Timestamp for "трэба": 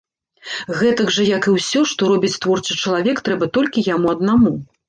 3.29-3.53